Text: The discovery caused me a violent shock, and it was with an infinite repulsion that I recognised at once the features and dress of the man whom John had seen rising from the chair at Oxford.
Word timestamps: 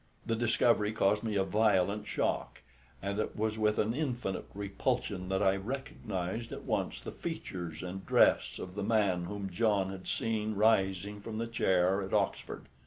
The 0.25 0.35
discovery 0.35 0.93
caused 0.93 1.21
me 1.21 1.35
a 1.35 1.43
violent 1.43 2.07
shock, 2.07 2.63
and 3.03 3.19
it 3.19 3.35
was 3.35 3.59
with 3.59 3.77
an 3.77 3.93
infinite 3.93 4.47
repulsion 4.55 5.29
that 5.29 5.43
I 5.43 5.55
recognised 5.55 6.51
at 6.51 6.63
once 6.63 6.99
the 6.99 7.11
features 7.11 7.83
and 7.83 8.03
dress 8.03 8.57
of 8.57 8.73
the 8.73 8.81
man 8.81 9.25
whom 9.25 9.51
John 9.51 9.91
had 9.91 10.07
seen 10.07 10.55
rising 10.55 11.19
from 11.19 11.37
the 11.37 11.45
chair 11.45 12.01
at 12.01 12.15
Oxford. 12.15 12.65